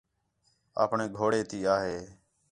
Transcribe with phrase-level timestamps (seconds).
[0.83, 1.97] اپݨے گھوڑے تی آ ہے